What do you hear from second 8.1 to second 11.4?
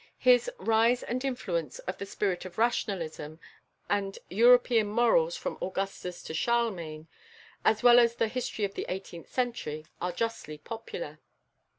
the "History of the Eighteenth Century," are justly popular.